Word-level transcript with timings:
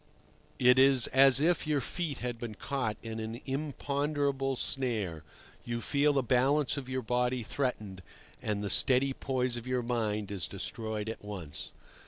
It 0.57 0.79
is 0.79 1.05
as 1.09 1.39
if 1.39 1.67
your 1.67 1.79
feet 1.79 2.17
had 2.25 2.39
been 2.39 2.55
caught 2.55 2.97
in 3.03 3.19
an 3.19 3.39
imponderable 3.45 4.55
snare; 4.55 5.23
you 5.63 5.79
feel 5.79 6.11
the 6.13 6.23
balance 6.23 6.75
of 6.75 6.89
your 6.89 7.03
body 7.03 7.43
threatened, 7.43 8.01
and 8.41 8.63
the 8.63 8.69
steady 8.71 9.13
poise 9.13 9.57
of 9.57 9.67
your 9.67 9.83
mind 9.83 10.31
is 10.31 10.47
destroyed 10.47 11.07
at 11.07 11.23
once. 11.23 11.71